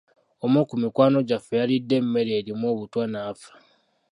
[0.45, 3.51] Omu ku mikwano gyaffe yalidde emmere erimu obutwa n'afa.